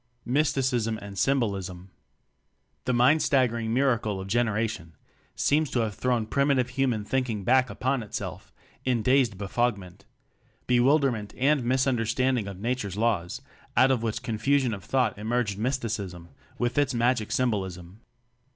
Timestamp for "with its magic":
16.57-17.31